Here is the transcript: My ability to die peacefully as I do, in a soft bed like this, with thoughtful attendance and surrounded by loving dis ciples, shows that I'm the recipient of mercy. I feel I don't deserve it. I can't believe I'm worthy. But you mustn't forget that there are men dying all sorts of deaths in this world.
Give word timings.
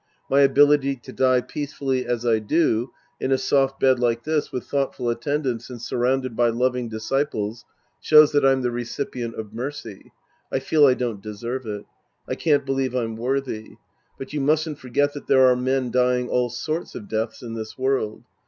My 0.31 0.41
ability 0.41 0.95
to 0.95 1.13
die 1.13 1.41
peacefully 1.41 2.07
as 2.07 2.25
I 2.25 2.39
do, 2.39 2.89
in 3.19 3.31
a 3.31 3.37
soft 3.37 3.79
bed 3.79 3.99
like 3.99 4.23
this, 4.23 4.51
with 4.51 4.63
thoughtful 4.65 5.11
attendance 5.11 5.69
and 5.69 5.79
surrounded 5.79 6.35
by 6.35 6.49
loving 6.49 6.89
dis 6.89 7.07
ciples, 7.07 7.65
shows 7.99 8.31
that 8.31 8.43
I'm 8.43 8.63
the 8.63 8.71
recipient 8.71 9.35
of 9.35 9.53
mercy. 9.53 10.11
I 10.51 10.57
feel 10.57 10.87
I 10.87 10.95
don't 10.95 11.21
deserve 11.21 11.67
it. 11.67 11.85
I 12.27 12.33
can't 12.33 12.65
believe 12.65 12.95
I'm 12.95 13.15
worthy. 13.15 13.75
But 14.17 14.33
you 14.33 14.41
mustn't 14.41 14.79
forget 14.79 15.13
that 15.13 15.27
there 15.27 15.45
are 15.47 15.55
men 15.55 15.91
dying 15.91 16.29
all 16.29 16.49
sorts 16.49 16.95
of 16.95 17.07
deaths 17.07 17.43
in 17.43 17.53
this 17.53 17.77
world. 17.77 18.23